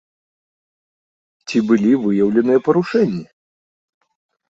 [1.47, 3.25] Ці былі выяўленыя парушэнні?